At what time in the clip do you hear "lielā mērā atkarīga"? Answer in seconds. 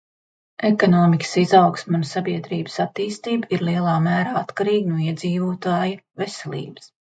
3.69-4.93